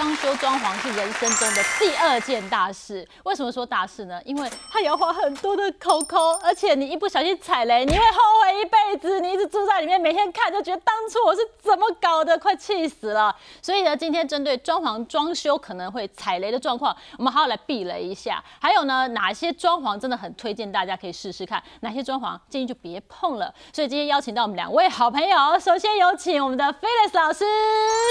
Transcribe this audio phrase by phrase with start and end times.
[0.00, 3.06] 装修装潢是人生中的第二件大事。
[3.24, 4.18] 为什么说大事呢？
[4.24, 9.20] 因为它也要花很多的口口，而且你一不小心踩雷，你会后悔一辈子。
[9.20, 13.36] 你一直住在里面，每天看就觉得当初我是怎么搞的，快气死了。
[13.60, 18.42] 所以呢，今天针对装潢装修可能会踩雷的状况，我们好好来避雷一下。
[18.58, 23.52] 还有呢，哪些装潢真的很推荐大家可以试试看，哪些装潢建议就别碰了。
[23.70, 27.44] 所以今天邀请到我们两位好朋友，首先有请我们的 Phyllis 老师。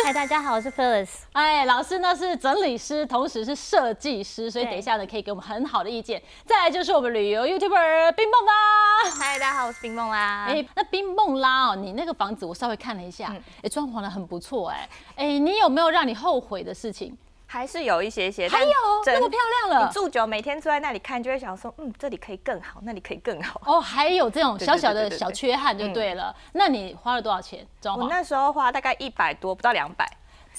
[0.06, 1.10] 嗨，大家好，我是 Phyllis。
[1.32, 6.22] 哎，老师呢是整理师，同时是设计师，所以等一下呢可以给我们很好的意见。
[6.46, 9.12] 再来就是我们旅游 YouTuber 冰梦啦。
[9.20, 10.46] 嗨，大家好，我是冰梦啦。
[10.48, 14.90] 哎，那冰梦啦哦，你那个房子我稍微看了一下，哎，装潢的很不错哎。
[15.16, 17.18] 哎，你有没有让你后悔的事情？
[17.52, 18.70] 还是有一些些，还有
[19.08, 19.88] 那么漂亮了。
[19.88, 23.60] 你住久，每天坐在那里看，就会想说，嗯，这里可以更好，那里可以更好。
[23.66, 26.36] 哦，还有这种 小小的小缺憾就对了。
[26.54, 28.04] 那你花了多少钱装潢？
[28.04, 30.08] 我那时候花大概一百多，不到两百。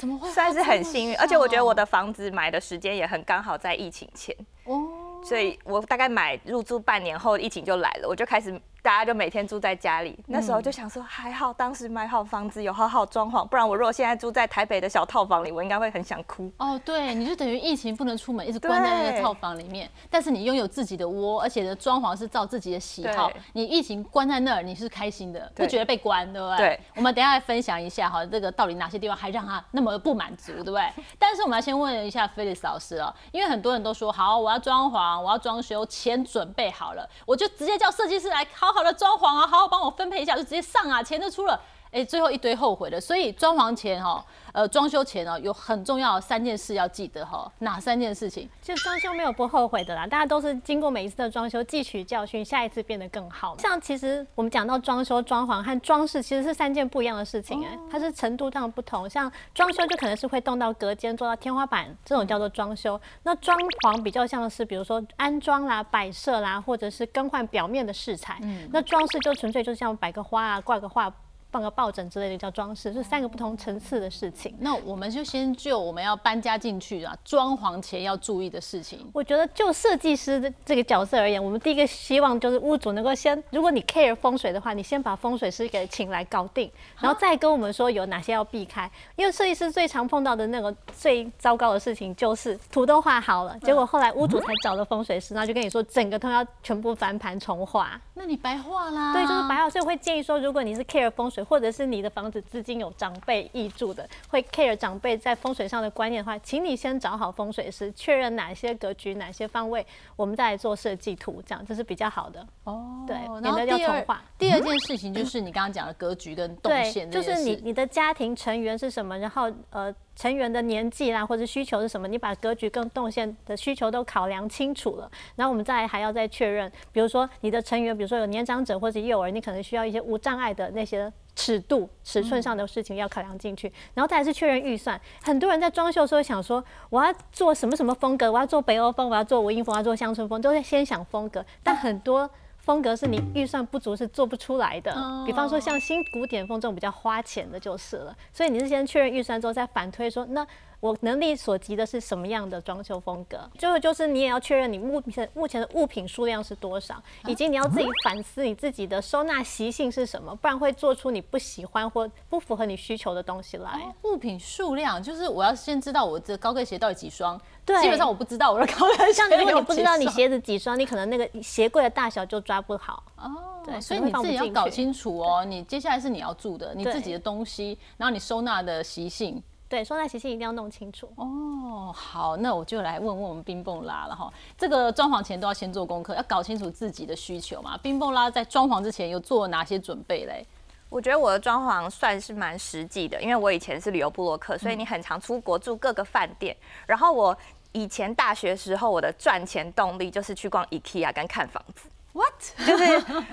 [0.00, 0.30] 怎么会？
[0.30, 4.34] 算是很幸运，而且我觉得我的房子买的时间也很刚好在疫情前。
[4.64, 4.88] 哦。
[5.22, 8.58] 所以我大概买入住半年后，疫情就来了，我就开始。
[8.82, 16.50] 大家就每天住在家里，那时候就想说还好，当时买好房子有好好装潢，不然我如果现在住在台北的小套房里，我应该会很想哭。
[16.58, 26.56] 哦，对，你就等于疫情不能出门，一直关在那个套房里面，但是你拥有自己的窝，而且呢装潢是照自己的喜好，你疫情关在那儿，你是开心的，不觉得被关，对不对？
[26.58, 26.80] 对。
[26.96, 30.82] 我们等下来分享一下哈，这个到底哪些地方还让他那么不满足，对不对？
[31.18, 39.46] 但是我们要先问一下菲利斯老师哦，因为很多人都说好，我要装潢，我要装修，钱准备好了，我就直接叫设计师来好好的装潢啊。
[39.46, 41.60] 好好帮我分配一下，就直接上啊，钱就出了。
[41.90, 48.48] 哎，最后一堆后悔的，所以装潢前哈，呃，装修前哦，有很重要三件事要记得哈，哪三件事情？
[48.62, 53.56] 就装修没有不后悔的啦，大家都是经过每一次的装修汲取教训，下一次变得更好。
[53.58, 59.10] 像其实我们讲到装修、装潢和装饰，其实是三件不一样的事情哎，它是程度上不同。
[59.10, 63.00] 像装修就可能是会动到隔间、做到天花板，这种叫做装修。
[63.24, 68.38] 那装潢比较像是比如说安装啦、摆设啦，或者是更换表面的饰材。
[68.42, 71.12] 嗯，那装饰就纯粹就像摆个花啊、挂个画。
[71.50, 74.54] 放个抱枕之类的叫装饰，是三个不同层次的事情。
[74.60, 79.10] 那我们就先就我们要搬家进去啊，装潢前要注意的事情。
[79.12, 88.88] 我觉得就设计师的这个角色而言，我们第一个希望就是屋主能够先，如果你 care 风水的话，你先把风水师给请来搞定，然后再跟我们说有哪些要避开。
[89.16, 99.12] 因为设计师最常碰到的那个最糟糕的事情就是图都画好了，结果后来屋主才找了风水师，然后就跟你说整个都要全部翻盘重画，那你白画啦。
[99.12, 99.68] 对，就是白画。
[99.68, 101.39] 所以我会建议说，如果你是 care 风水。
[101.42, 109.84] 或者是你的房子资金有长辈易住的，会 care 长辈在风水上的观念的话，请你先找好风水师，确认哪些格局、哪些方位，
[110.16, 112.46] 我们再来做设计图，这样这是比较好的。
[112.64, 114.22] 哦，对，免得要重画。
[114.38, 119.94] 第二 件事情就是你刚刚讲的格局跟动线，就是你你的家庭成员是什么，然后呃。
[120.20, 122.06] 成员的年纪啦，或者需求是什么？
[122.06, 135.00] 你把格局跟动线的需求都考量清楚了，然后我们再还要再确认，比如说你的成员，比如说有年长者或者幼儿，你可能需要一些无障碍的那些尺度、尺寸上的事情要考量进去，然后再是确认预算。
[135.22, 142.28] 很多人在装修的时候想说，我要做什么什么风格，我要做北欧风，我要做文艺风，我要做乡村风，都在先想风格，但很多。
[142.70, 144.94] 风格是你预算不足是做不出来的，
[145.26, 148.16] 比方说像新古典风这种比较花钱的，就是了。
[148.32, 150.46] 所以你是先确认预算之后再反推说那。
[150.80, 153.38] 我能力所及的是什么样的装修风格？
[153.58, 163.94] 最后就是你也要确认你目前目前的物品数量是多少，以及你要自己反思你自己的收纳习性是什么，不然会做出你不喜欢或不符合你需求的东西来。
[164.04, 169.12] 物品数量就是我要先知道我这高跟鞋到底几双，对，基本上我不知道我的高跟鞋。
[169.12, 173.02] 像如果你不知道你鞋子几双，你可能那个鞋柜的大小就抓不好。
[173.16, 175.44] 哦，对，所以你自己要搞清楚哦。
[175.44, 179.42] 你接下来是你要住的，你自己的东西，然后你收纳的习性。
[179.70, 181.92] 对，收纳习性一定要弄清楚哦。
[181.94, 184.28] 好，那我就来问问我们冰蹦拉了哈。
[184.58, 187.78] 这个装潢前都要先做功课，要搞清楚自己的需求嘛。
[187.78, 190.44] 冰蹦拉在装潢之前有做哪些准备嘞？
[190.88, 196.56] 我觉得我的装潢算是蛮实际的，因为我以前是旅游部落客，所以你很常出国住各个饭店。
[196.84, 197.38] 然后我
[197.70, 201.88] 以前大学时候，我的赚钱动力就是去逛 IKEA 跟看房子。
[202.12, 202.34] What？
[202.66, 202.84] 就是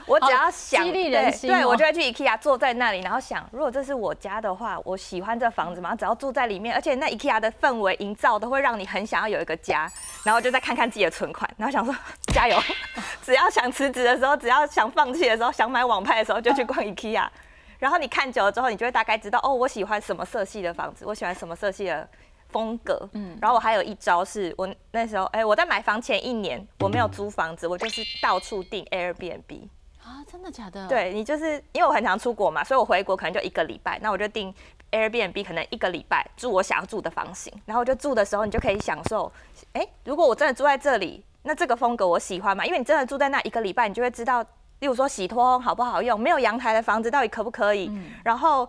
[0.06, 1.50] 我只要想，激励人心。
[1.50, 5.96] 对，我就会去 IKEA 坐在那里，然后想，如果这是我家的话，我喜欢这房子嘛？
[5.96, 9.92] 只要住在里面，而且那 IKEA 的氛围营造都会让你很想要有一个家。
[10.24, 11.96] 然后就再看看自己的存款，然后想说
[12.34, 12.58] 加油，
[13.24, 17.28] 只要想辞职的时候，只要想放弃的时候，想买网拍的时候，就去逛 IKEA。
[17.80, 22.08] 然后你看久了之后，你就会大概知道，哦，我喜欢什么色系的房子，我喜欢什么色系的。
[22.50, 29.68] 风格，嗯，然后我还有一招是，我那时候，哎，我在买房前一年，我没有租房子，我就是到处订 Airbnb
[30.04, 30.88] 啊，真的假的？
[30.88, 34.54] 对你就是因为我很常出国嘛，所以我回国可能就一个礼拜，那我就订
[34.92, 39.32] Airbnb 可能一个礼拜住我想要住的房型，然后就住的时候，你就可以享受，
[39.74, 42.66] 哎，如果我真的住在这里，那这个风格我喜欢嘛？
[42.66, 44.42] 因为你真的住在那一个礼拜，你就会知道，
[44.80, 47.92] 例如说洗脱好不好用，没有阳台的房子到底可不可以，
[48.24, 48.68] 然后。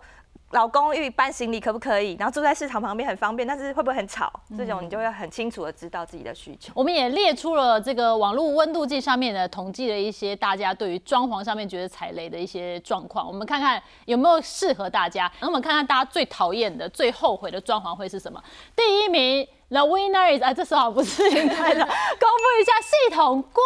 [0.51, 2.15] 老公寓搬行李可不可以？
[2.19, 4.31] 然后住在市场旁边很方便，但是会不会很吵？
[4.57, 6.71] 这种你就会很清楚的知道自己的需求。
[6.75, 15.31] 我们也列出了这个网络温度计上面的统计的一些大家对于装潢上面觉得踩雷的一些状况，我们看看有没有适合大家。
[15.39, 18.43] 那我们看看大家最讨厌的、最后悔的装潢会是什么？
[18.75, 19.47] 第一名。
[19.69, 21.85] The winner is 啊，这时候不是应该的，
[22.19, 23.61] 公布一下系统柜。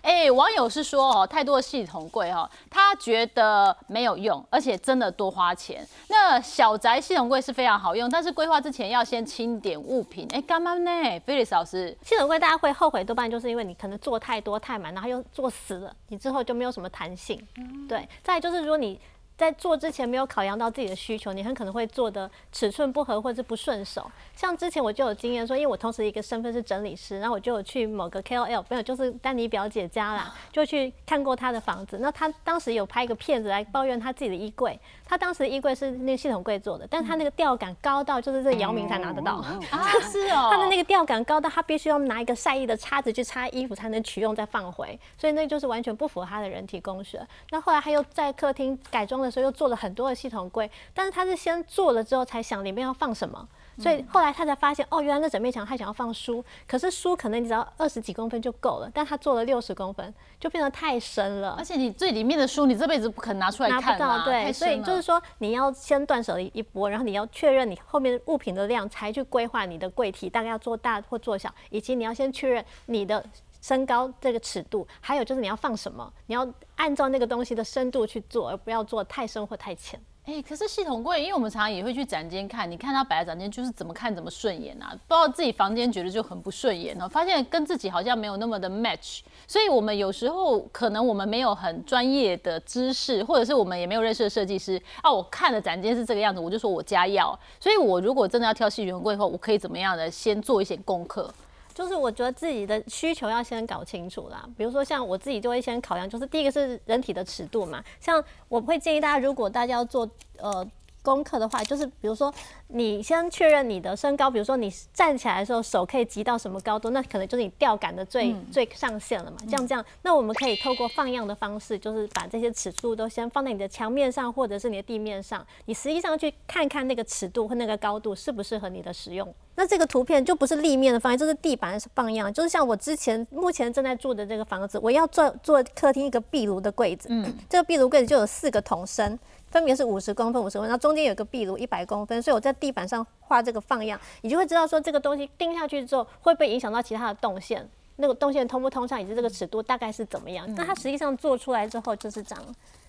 [0.00, 5.86] 哎，网友是说哦，太多的系统柜哦，他觉得没有用，而且真的多花钱。
[6.08, 10.26] 那小宅系统柜是非常好用，但是规划之前要先清点物品。
[10.32, 10.90] 哎，干嘛呢？
[11.26, 17.38] 菲利斯老师，系统柜大家会后悔，多半就是因为你可能做太多太满，然后又做死了，你之后就没有什么弹性。
[17.86, 18.98] 对，再就是如果你。
[19.38, 24.10] 在做之前没有考量到自己的需求，你很可能会做的尺寸不合或者是不顺手。
[24.34, 31.98] 像之前我就有经验说，因为我同时一个身份是整理师，然后我就有去某个 KOL，没有就是丹尼表姐家啦，就去看过她的房子。
[32.00, 39.60] 那她当时有拍一个片子来抱怨她自己的衣柜，她当时的衣柜是那个系统柜做的，但是她那个吊杆高到就是这姚明才拿得到啊，
[40.10, 47.24] 是哦，她的那个吊杆高到她必须要拿一个晒衣的叉子去擦衣服才能取用再放回，所以那就是完全不符合她的人体工学。
[47.50, 50.18] 那后来她又在客厅改装的时候又做了很多的。
[50.18, 53.48] 系统柜，但是他是先做了之后才想里面要放什么，
[53.78, 61.54] 所以后来他才发现哦，原来那整面墙他想要放书，可是书可能你只要二十几公分就够了，但他做了六十公分，就变得太深了。
[61.56, 73.24] 而且你最里面的书，你这辈子不可能拿出来看啊，对，所以就是说你要先断舍离一波，然后你要确认你后面物品的量，才去规划你的柜体大概要做大或做小，以及你要先确认你的。
[73.60, 76.46] 身高这个尺度，还有就是你要放什么，你要
[76.76, 80.00] 按照那个东西的深度去做，而不要做太深或太浅。
[80.24, 101.32] 哎，可是系统柜，因为我们常常也会去展间看，你看它摆在展间，就是怎么看怎么顺眼啊，不知道自己房间觉得就很不顺眼哦，发现跟自己好像没有那么的 match，所以我们有时候可能我们没有很专业的知识，或者是我们也没有认识的设计师啊，我看了展间是这个样子，我就说我家要，所以我如果真的要挑系统柜后，我可以怎么样的先做一些功课。
[101.78, 110.68] 就是我觉得自己的需求要先搞清楚啦，比如说像我自己就会先考量，就是第一个是人体的尺度嘛，像我会建议大家，如果大家要做呃。
[111.08, 112.32] 功课的话，就是比如说，
[112.68, 119.38] 你先确认你的身高，比如说你站起来的时候手可以及到什么高度，那可能就是你吊杆的最最上限了嘛。
[119.44, 129.32] 这样这样，那我们可以透过放样的方式，就是把这些尺度都先放在你的墙面上或者是你的地面上，你实际上去看看那个尺度和那个高度适不适合你的使用。
[129.54, 139.18] 那这个图片就不是立面的放样，就是地板是放样，就是像我之前目前正在住的这个房子，我要做做客厅一个壁炉的柜子，嗯，这个壁炉柜子就有四个桶身。
[139.50, 150.46] 分别是五十公分、五十公分，然后中间有个壁炉一百公分，所以我在地板上画这个放样，你就会知道说这个东西钉下去之后会不会影响到其他的动线，那个动线通不通畅，以及这个尺度大概是怎么样。
[150.54, 152.38] 那它实际上做出来之后就是长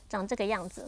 [0.08, 0.86] 长这个样子。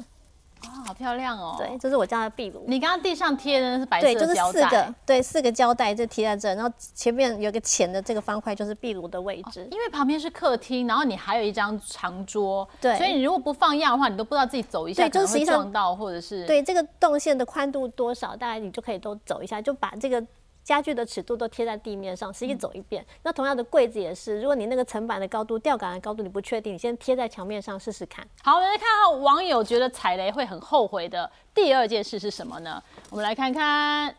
[0.67, 1.55] 哇，好漂亮哦！
[1.57, 2.63] 对，这是我家的壁炉。
[2.67, 9.67] 你刚刚地上贴的是白色胶带，对，就是四个，对，四个胶带就贴在这，然后前面有个浅的这个方块，就是壁炉的位置。
[9.71, 20.23] 因为旁边是客厅，然后你还有一张长桌，对，所以你如果不放样的话，你都不知道自己走一下可能会撞到，或者是对这个动线的宽度多少，大概你就可以都走一下，就把这个。
[20.63, 23.05] 家具的尺度都贴在地面上，实际走一遍。
[23.23, 28.25] 那同样的柜子也是，如果你那个层板的高度、吊杆的高度你不确定，你先贴在墙面上试试看。
[28.43, 32.81] 好，我们来看看网友觉得踩雷会很后悔的第二件事是什么呢？
[33.09, 34.15] 我们来看看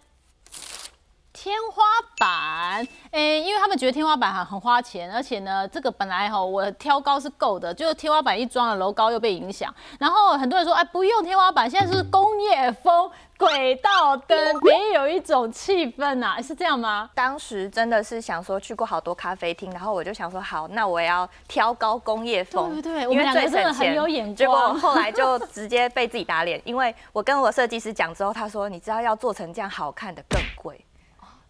[1.32, 1.82] 天花
[2.18, 2.86] 板。
[3.10, 9.74] 诶，因为他们觉得天花板很很花钱，而且呢，这个本来哈我挑高是够的，就是天花板一装了，楼高又被影响。
[9.98, 13.10] 然后很多人说，哎，不用天花板，现在是工业风。
[13.38, 17.10] 轨道灯别有一种气氛呐， 是这样吗？
[17.12, 24.36] 当时真的是想说去过好多咖啡厅，然后我就想说好，那我要挑高工业风，对对，因为最省钱。
[24.36, 30.84] 结果后来就直接被自己打脸，因为我跟我设计师讲之后，他说你知道要做成这样好看的更贵，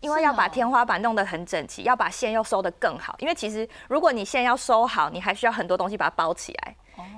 [0.03, 3.17] 因为要把天花板弄得很整齐，要把线又收得更好。
[3.21, 6.75] 因为其实如果你线要收好，你还需要很多东西把它包起来。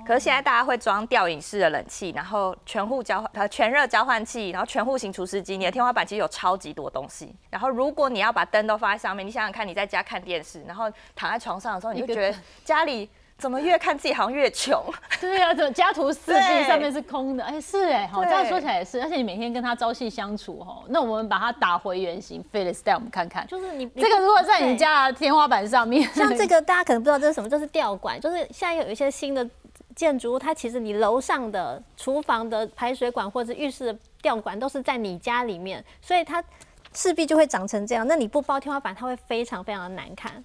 [0.07, 7.35] 可是现在大家会装吊顶式的冷气，然后全户交呃全热交换器，然后全户型除湿机，你的天花板其实有超级多东西。
[7.49, 14.83] 然后如果你要把灯都放在上面，你想想看，你在家看电视，然后躺在床上的时候，你就觉得家里怎么越看自己好像越穷。
[15.19, 17.43] 对啊，怎么家徒四壁，上面是空的？
[17.43, 19.01] 哎，是哎，好，这样说起来也是。
[19.01, 29.47] 而且你每天跟他朝夕相处，哈，那我们把它打回原形，Phyllis 带我们看看，就是你这个如果在你家的天花板上面，像这个大家可能不知道这是什么，这是吊管，就是现在有一些新的。
[29.95, 36.43] 建筑物它其实你楼上的厨房的排水管或者浴室的吊管都是在你家里面，所以它
[36.91, 38.05] 势必就会长成这样。
[38.05, 40.43] 那你不包天花板，它会非常非常的难看。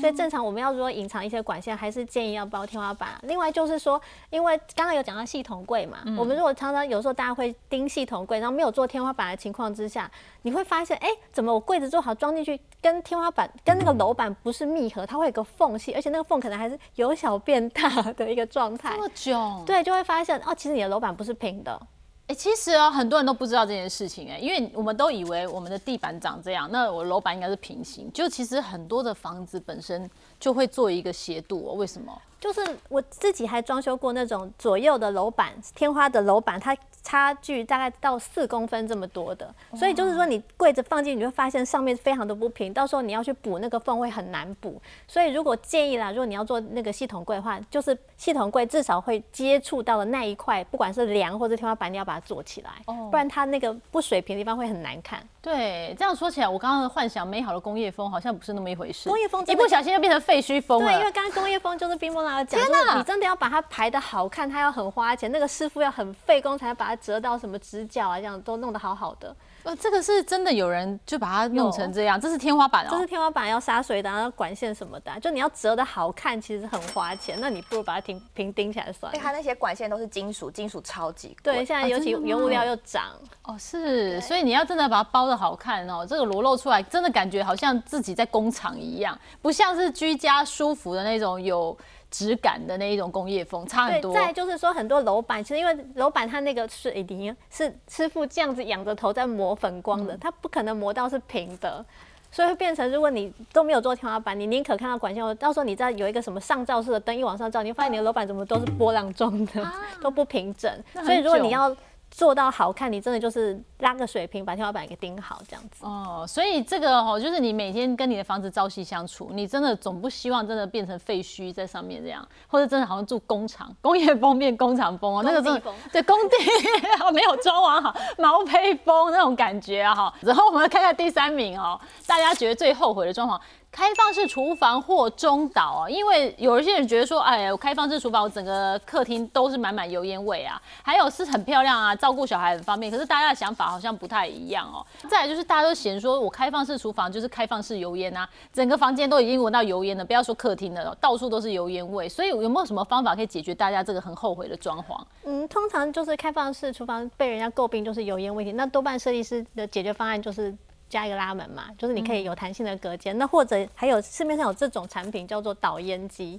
[0.00, 3.10] 所以正常我们要如果隐藏一些管线，还是建议要包天花板。
[3.22, 10.10] 另外就是说，因为刚刚有讲到系统柜嘛，我们如果常常有时候大家会钉系统柜，然后没有做天花板的情况之下，
[10.42, 18.92] 你会发现，哎，怎么我柜子做好装进去，跟天花板跟那个楼板不是密合，它会有个缝隙，而且那个缝可能还是由小变大的一个状态。
[18.94, 19.62] 这么久？
[19.66, 21.80] 对，就会发现哦，其实你的楼板不是平的。
[22.28, 31.74] 哎，其实哦，很多人都不知道这件事情哎，因为我们都以为我们的地板长这样，那我楼板应该是平行，就其实很多的房子本身就会做一个斜度哦。
[31.74, 32.16] 为什么？
[32.42, 36.76] 就是我自己还装修过那种左右的楼板，天花的楼板，它。
[37.04, 44.80] 差距大概到四公分这么多的，所以就是说你柜子放进，你会发现上面非常的不平，到时候你要去补那个缝会很难补。
[45.08, 55.20] 所以如果建议啦，如果你要做那个系统柜的话，就是系统柜至少会接触到的那一块，不管是梁或者天花板，你要把它做起来，不然它那个不水平的地方会很难看。
[55.40, 59.08] 对，这样说起来，我刚刚的幻想美好的工业风好像不是那么一回事。
[59.08, 60.86] 工业风一不小心就变成废墟风了。
[60.86, 69.34] 对，因为刚刚工业风就是冰波拉讲，说你真的要把它排的好看，它要很花钱，那个师傅要很费工才把它折到什么直角啊，这样都弄得好好的。
[69.64, 72.88] 呃，这个是真的有人就把它弄成这样，这是天花板哦。
[72.90, 77.38] 这是天花板要杀水的，然后管线什么的，就你要折的好看，其实很花钱。
[77.40, 79.18] 那你不如把它平平钉起来算了。
[79.22, 81.54] 它那些管线都是金属，金属超级贵。
[81.54, 83.12] 对，现在尤其原物料又涨。
[83.44, 91.76] 哦，是，所以你要真的把它包的好看哦，这个裸露出来，真的感觉好像自己在工厂一样，不像是居家舒服的那种有。
[92.12, 94.14] 质感的那一种工业风差很多。
[94.14, 101.84] 再就是说，很多楼板其实因为楼板它那个水泥是师傅这样子仰着头在磨粉光的，它不可能磨到是平的，
[102.30, 110.70] 所以会变成如果你都没有做天花板，你宁可看到管线，到时候你再有一个什么上照式的灯一往上照，你会发现你的楼板怎么都是波浪状的，都不平整。
[111.04, 111.74] 所以如果你要
[112.12, 115.84] 做到好看，你真的就是拉个水平，把天花板给钉好这样子。
[115.84, 126.36] 哦，所以这个哦，就是你每天跟你的房子朝夕相处，你真的总不希望真的变成废墟在上面这样，或者真的好像住工厂，工业风变工厂风哦，那个真的对工地
[127.14, 130.14] 没有装完好，毛坯风那种感觉啊哈。
[130.20, 133.40] 然后我们看看第三名哦，大家觉得最后悔的装潢。
[133.72, 142.92] 开放式厨房或中岛啊，因为有一些人觉得说，哎呀，我开放式厨房，我整个客厅都是满满油烟味啊，还有是很漂亮啊，照顾小孩很方便。
[142.92, 144.84] 可是大家的 想法好像不太一样哦。
[145.08, 152.06] 再来就是大家都嫌说我开放式厨房就是开放式油烟啊，整个房间都已经闻到油烟了，不要说客厅了，到处都是油烟味。
[152.06, 155.00] 所以有没有什么方法可以解决大家这个很后悔的装潢？
[155.24, 160.54] 嗯，通常就是开放式厨房被人家诟病就是油烟问题，那多半设计师的解决方案就是。
[160.92, 163.16] 加一个拉门嘛，就是你可以有弹性的隔间。
[163.16, 166.38] 那或者还有市面上有这种产品叫做导烟机，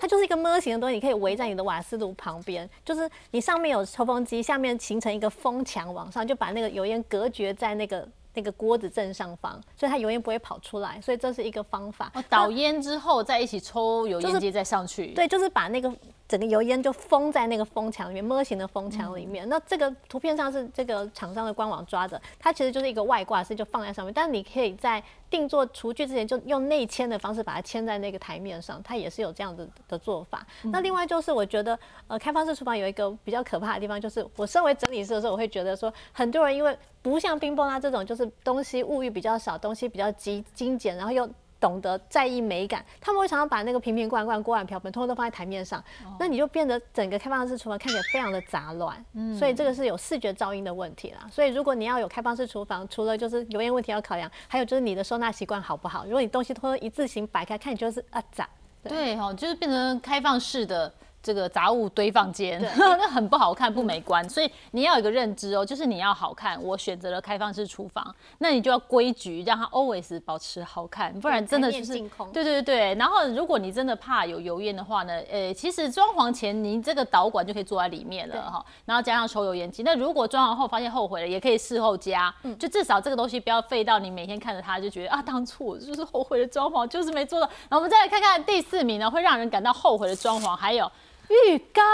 [0.00, 11.00] 它就是一个模型的东西，你可以围在你的瓦斯炉旁边，就是你上面有抽风机，下面形成一个风墙往上，就把那个油烟隔绝在那个那个锅子正上方，所以它油烟不会跑出来。
[11.00, 12.10] 所以这是一个方法。
[12.28, 15.12] 导烟之后再一起抽油烟机再上去。
[15.12, 15.94] 对，就是把那个。
[16.26, 19.46] 整个油烟就封在那个封墙里面，模型的封墙里面。
[19.48, 24.12] 那这个图片上是这个厂商的官网抓的，它其实就是一个外挂式，就放在上面。
[24.12, 30.46] 但是你可以在定做厨具之前，就用内嵌的方式把它嵌在那个台面上，它也是有这样子的做法。
[30.62, 41.28] 那另外就是我觉得，呃，开放式厨房有一个比较可怕的地方，就是我身为整理师的时候，我会觉得说，很多人因为不像冰崩啊这种，就是东西物欲比较少，东西比较极精简，然后又。
[41.60, 45.82] 懂得在意美感，他们会常常把那个瓶瓶罐罐、锅碗瓢盆，通通都放在台面上，
[46.18, 49.02] 那你就变得整个开放式厨房看起来非常的杂乱。
[49.14, 51.26] 嗯，所以这个是有视觉噪音的问题啦。
[51.30, 56.04] 所以如果你要有开放式厨房，除了就是油烟问题要考量，还有就是你的收纳习惯好不好？
[56.04, 58.48] 如果你东西都一字形摆开，看你就是啊杂。
[58.82, 60.92] 对哈，就是变成开放式的。
[61.24, 64.28] 这个杂物堆放间， 那很不好看，不美观。
[64.28, 66.62] 所以你要有一个认知哦，就是你要好看。
[66.62, 71.98] 我选择了开放式厨房，那你就要规矩，让它 always 保持好看，不然真的就是
[72.30, 79.82] 对对对然后如果你真的怕有油烟的话呢，呃，其实装潢前您这个导管就可以坐在里面了哈，然后加上抽油烟机。
[79.82, 87.48] 那如果装潢后发现后悔了，也可以事后加，就至少这个东西不要废到你每天看着它就觉得啊，当初我就是后悔的装潢，就是没做到。
[87.70, 90.90] 那我们再来看看第四名呢，会让人感到后悔的装潢，还有。
[91.28, 91.84] 浴缸，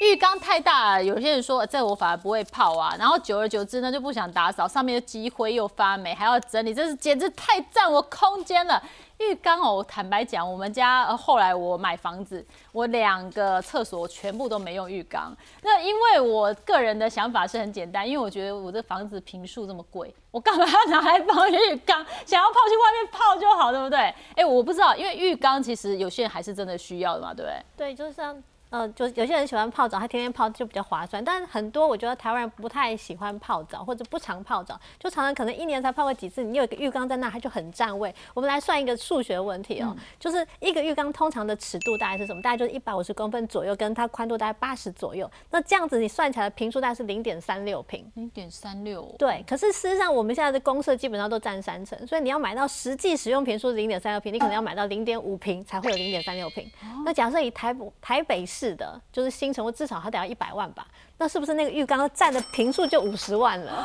[0.00, 8.82] 浴缸太大了，有些人说这我反而不会泡啊，然后久而久之呢就不想打扫，上面又积灰又发霉，还要整理，这是简直太占我空间了。
[9.18, 15.36] 浴缸哦，坦白讲，我们家后来我买房子，我两个厕所全部都没用浴缸。
[15.62, 22.06] 那因为我个人的想法是很简单，因为我觉得我这房子平数这么贵，我干嘛要拿来放浴缸？
[22.24, 24.14] 想要泡去外面泡就好，对不对？
[24.36, 27.64] 哎，我不知道，因为浴缸其实有些人还是真的需要的嘛，对不对？
[27.76, 28.40] 对，就是像。
[28.70, 31.24] 呃，就有些人喜欢泡澡，他天天泡就比较划算。
[31.24, 36.42] 但是很多我觉得台湾人不太喜欢泡澡，或者不常泡澡，就常常可能一年才泡个几次。
[36.42, 38.14] 你有一个浴缸在那，它就很占位。
[38.34, 42.42] 我们来算一个数学问题哦，就是一个浴缸通常的尺度大概是什么？
[42.42, 45.30] 大概就是一百五十公分左右，跟它宽度大概八十左右。
[45.50, 48.10] 那这样子你算起来的平数大概是零点三六平。
[48.14, 49.02] 零点三六。
[49.18, 56.70] 对，可是事实上我们现在的公设基本上都占三成，所以你要买到实际使用平数零点三六平，你可能要买到零点五平才会有零点三六平。
[57.04, 60.86] 那假设以台台北市的，就是新城，至少它得要一百万吧？
[61.16, 63.84] 那是不是那个浴缸占的平数就五十万了？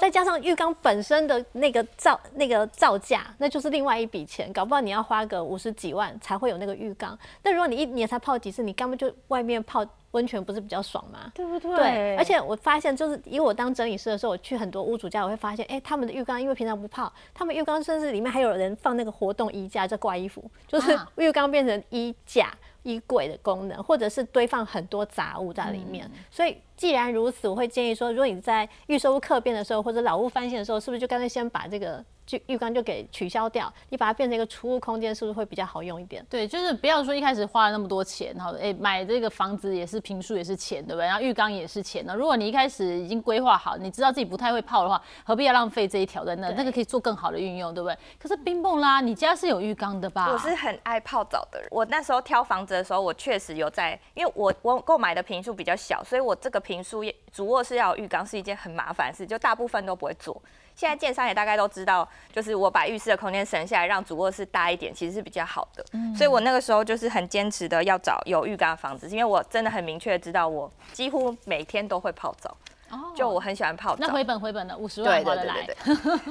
[0.00, 7.16] 再加上浴缸本身的那个造那个造价，那就是另外一笔钱，搞不好你要花个五十几万才会有那个浴缸。
[7.42, 11.30] 那如果你一年才泡几次，你干嘛就外面泡温泉不是比较爽吗？
[11.32, 11.76] 对不对？
[11.76, 12.16] 对。
[12.16, 22.52] 而且我发现，就是以我当整理师的时候，我去很多屋主家，我会发现，哎，他们的浴缸因为平常不泡，他们浴缸甚至里面还有人放那个活动衣架在挂衣服，就是浴缸变成衣架。
[22.84, 32.04] 衣柜的功能，或者是堆放很多杂物在里面，所以既然如此，我会建议说，如果你在预售屋客变的时候，或者老屋翻新的时候，是不是就干脆先把这个。
[32.26, 36.24] 就浴缸就给取消掉，你把它变成一个储物空间，是不是会比较好用一点？
[36.30, 41.04] 对，就是不要说一开始花了那么多钱，然后哎买这个房子也是平数也是钱，对不对？
[41.04, 42.16] 然后浴缸也是钱呢。
[42.16, 46.48] 如果你一开始已经规划好，你知道自己不太会泡的话，何必要浪费这一条在那？
[46.52, 47.98] 那个可以做更好的运用，对不对？
[48.18, 50.32] 可是冰蹦啦，你家是有浴缸的吧？
[50.32, 51.68] 我是很爱泡澡的人。
[51.70, 60.40] 我那时候挑房子的时候，我确实有在，因为我我购买的平数比较小，所以我这个平数主卧室要有浴缸是一件很麻烦的事，就大部分都不会做。
[60.74, 65.84] 现在建商也大概都知道，就是我把浴室的空间省下来，让主卧室大一点，其实是比较好的。
[65.92, 72.56] 嗯，所以我那个时候就是很坚持的要找有浴缸的房子，因为我真的很明确知道，我几乎每天都会泡澡。
[72.90, 73.98] 哦，就我很喜欢泡澡。
[74.00, 75.66] 那回本回本的五十万花得来。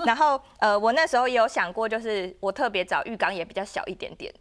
[0.05, 4.33] 然后呃，我那时候也有想过，就是我特别找浴缸也比较小一点点。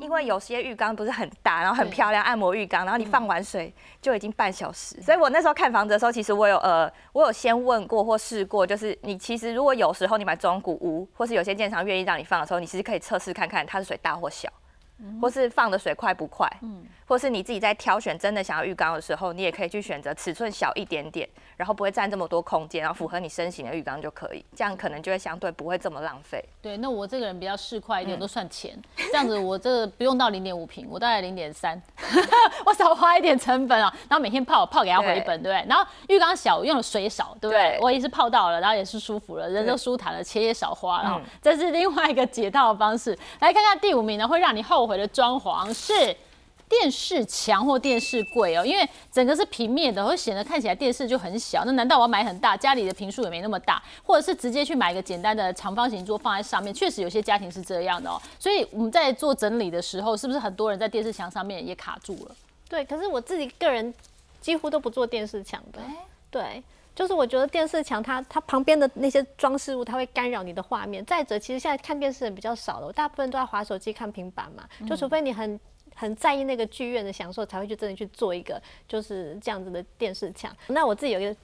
[0.00, 5.00] 因为有些浴缸不是很大，然后很漂亮，按摩浴缸，然后你放完水就已经半小时。
[5.02, 14.48] 所以我那时候看房子的时候，其实我有呃，我有先问过或试过，就是你其实如果有时候你买中古屋，或是有些建商愿意让你放的时候，你其实可以测试看看它的水大或小，
[15.20, 16.50] 或是放的水快不快。
[16.62, 16.84] 嗯。
[17.10, 24.44] 或是你自己在挑选真的想要浴缸的时候，你也可以去选择尺寸小一点点，然后不会占这么多空间，然后符合你身形的浴缸就可以。
[24.54, 26.40] 这样可能就会相对不会这么浪费。
[26.62, 28.80] 对，那我这个人比较市侩一点，都算钱。
[28.94, 31.82] 这样子我这个不用到零点五平，我大概零点三，
[32.64, 33.92] 我少花一点成本啊。
[34.08, 35.68] 然后每天泡泡给它回本，对不对？
[35.68, 37.76] 然后浴缸小，用的水少，对不对？
[37.80, 41.20] 我也是泡到了，然后也是舒服了，人都舒坦了，钱也少花了。
[41.42, 43.18] 这是另外一个解套的方式。
[43.40, 46.16] 来看看第五名呢，会让你后悔的装潢是。
[46.70, 51.64] 电视墙或电视柜哦，因为整个是平面的，会显得看起来电视就很小。
[51.64, 52.56] 那难道我要买很大？
[52.56, 56.72] 家里的平数也没那么大，或者是直接去买一个简单的长方形桌放在上面？
[56.72, 58.22] 确实有些家庭是这样的哦。
[58.38, 62.36] 所以我们在做整理的时候，是不是很多人在电视墙上面也卡住了？
[62.68, 63.92] 对，可是我自己个人
[64.40, 65.80] 几乎都不做电视墙的。
[66.30, 66.62] 对，
[66.94, 71.04] 就是我觉得电视墙它它旁边的那些装饰物，它会干扰你的画面。
[71.04, 75.58] 再者，其实现在看电视人比较少了，我大部分都在划手机看平板嘛，就除非你很。
[76.00, 78.58] 很在意那个剧院的享受，才会去真的去做一个
[78.88, 80.50] 就是这样子的电视墙。
[80.68, 81.36] 那我自己有一个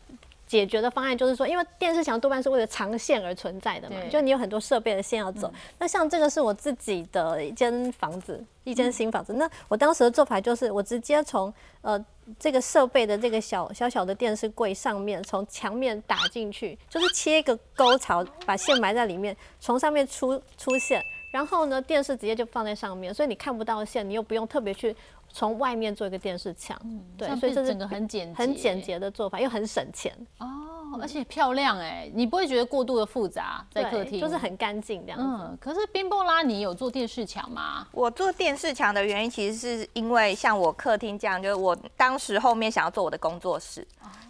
[0.46, 5.52] 解决的方案，就是说，因为电视墙多半是为了长线而存在的嘛，就你有很多设备的线要走。
[5.78, 9.34] 那像这个是我自己的一间房子，一间新房子。
[9.34, 12.02] 那我当时的做法就是，我直接从呃
[12.38, 21.04] 这个设备的这个小小小的电视柜上面，从墙面打进去，就是切一个沟槽，把线埋在里面，从上面出出线。
[21.30, 24.94] 然后呢，电视直接就放在上面，所以你看不到线，你又不用特别去
[25.36, 26.74] 从外面做一个电视墙，
[27.14, 35.26] 对，所以这整个很简很简洁的做法，又很省钱哦，而且漂亮哎，你不会觉得过度的复杂在客厅，就是很干净这样子。
[35.28, 37.86] 嗯，可是冰波拉，你有做电视墙吗？
[37.92, 43.86] 我做电视墙的原因，其实是因为像我客厅这样，就是我当时后面想要做我的工作室。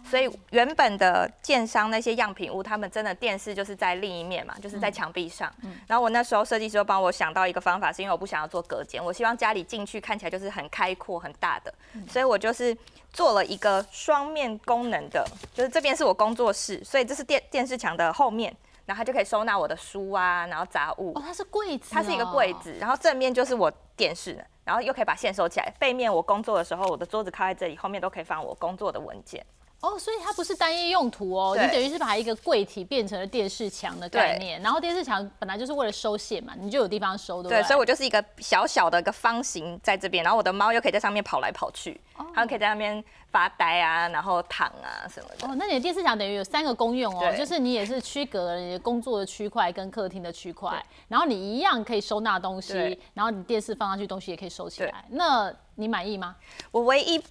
[0.09, 5.51] 所以原本的建商那些样品屋，他们真的电视就是在另一面嘛，就是在墙壁上。
[5.85, 11.73] 然后我那时候设计师就帮我想到一个方法，是因为我不想要做隔间，我希望家里进去看起来就是很开阔、很大的。
[12.09, 12.77] 所以我就是
[13.13, 18.55] 做了一个双面功能的，就是这边是我工作室，所以这是电电视墙的后面，
[18.85, 21.13] 然后它就可以收纳我的书啊，然后杂物。
[21.15, 25.73] 哦，它是柜子，它是一个柜子，然后正面就是我电视，然后又可以把线收起来。
[25.79, 29.45] 背面我工作的时候，我的桌子靠在这里，后面都可以放我工作的文件。
[29.79, 37.61] 哦，所以它不是单一用途哦，你等于是把一个柜体变成了电视墙的概念，然后电视墙本来就是为了收线嘛，你就有地方收，对不对？
[37.61, 41.99] 对，所以我就是一个小小的一个方形在这边，然后我的猫又可以在上面跑来跑去，
[42.33, 43.03] 它们可以在那边。
[43.29, 45.45] 发呆啊，然后躺啊什么的。
[45.45, 55.03] 哦，那你的电视墙等于有三个功用哦，就是你也是区隔了你工作的区块跟客厅的区块，然后你一样可以收纳东西，然后你电视放上去东西也可以收起来。
[55.09, 56.37] 那你满意吗？
[56.71, 57.21] 我唯一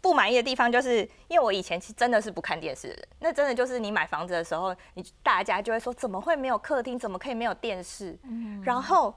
[0.00, 8.18] 不满意的地方，就是因为我以前其实真的是不看电视的人，那真的就是你买房子的时候，你大家就会说怎么会没有客厅，怎么可以没有电视？
[8.62, 9.14] 然后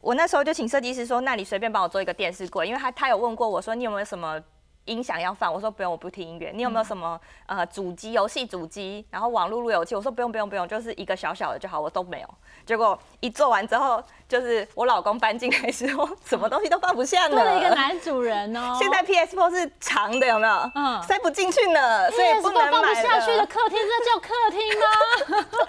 [0.00, 4.42] 我那时候就请设计师说，那你随便帮我做一个电视柜，因为他他有问过我说你有没有什么。
[4.88, 6.50] 音响要放，我说不用，我不听音乐。
[6.54, 9.94] 你有没有什么呃主机游戏主机，然后网络路由器？
[9.94, 12.28] 我说不用不用不用，就是一个小小的就好，我都没有。
[12.64, 18.76] 结果一做完之后，就是我老公搬进来时候，什么东西都放不下多了一个男主人哦。
[18.80, 20.70] 现在 PS4 是长的，有没有？
[20.74, 25.46] 嗯，塞不进去呢，所以不能放不下去的客厅，这叫客厅吗？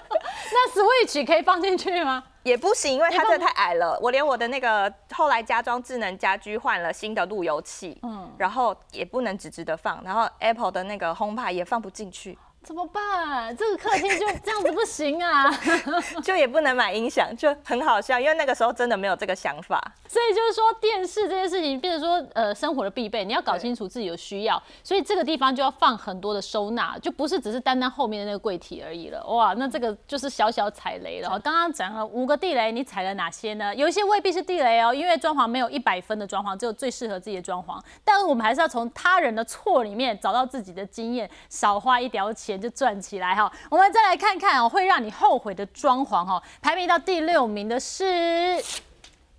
[0.52, 2.24] 那 Switch 可以放进去吗？
[2.42, 3.98] 也不行，因为它这太矮了。
[4.00, 12.38] 我连我的那个后来加装智能家居换了新的路由器，嗯，然后也不能直直的放，然后 Apple 的那个 HomePod 也放不进去。
[12.62, 13.56] 怎么办？
[13.56, 15.50] 这个客厅就这样子不行啊，
[16.22, 18.20] 就也不能买音响，就很好笑。
[18.20, 29.24] 因为那个时候真的没有这个想法，所以就是说电视这件事情变成说呃生活的必备，你要搞清楚自己有需要，所以这个地方就要放很多的收纳，就不是只是单单后面的那个柜体而已了。
[29.26, 31.30] 哇，那这个就是小小踩雷了。
[31.40, 33.74] 刚刚讲了五个地雷，你踩了哪些呢？
[33.74, 37.80] 有一些未必是地雷哦，因为装潢没有一百分的装潢，只有最适合自己的装潢。
[38.04, 42.49] 但是我们还是要从他人的错里面找到自己的经验，少花一条钱。
[42.58, 48.04] 就赚起来哈，我们再来看看哦，会让你后悔的装潢哈，排名到第六名的是，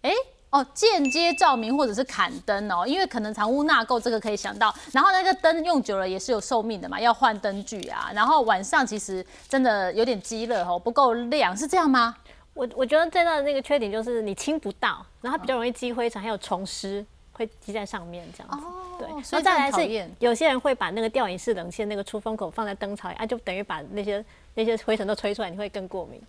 [0.04, 0.12] 哎
[0.52, 4.72] 哦，间接照明或者是砍灯哦，因为可能藏污纳垢，这个可以想到。
[4.92, 8.12] 然后那个灯用久了也是有寿命的嘛，要换灯具啊。
[8.14, 12.16] 然后晚上其实真的有点积热哦，不够亮，是这样吗？
[12.54, 17.06] 我我觉得最大的那个缺点就是你清不到，然后它比较容易积灰尘，还有虫尸。
[17.34, 18.66] 会积在上面这样子，
[19.02, 26.22] 对，所以再来是有些人会把那个吊影式冷气那个出风口放在灯槽里，啊，就等于把那些那些灰尘都吹出来，你会更过敏。